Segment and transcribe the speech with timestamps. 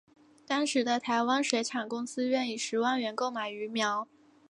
[0.47, 4.07] 当时的台湾水产公司愿以十万元购买鱼苗。